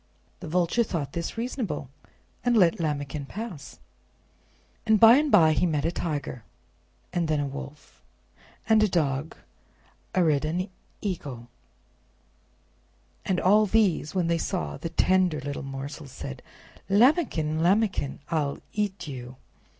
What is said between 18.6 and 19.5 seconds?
EAT YOU!"